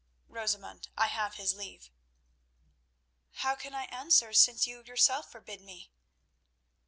[0.29, 1.91] "Rosamund, I have his leave."
[3.33, 5.91] "How can I answer since you yourself forbid me?"